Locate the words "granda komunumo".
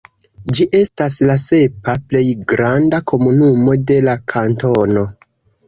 2.53-3.79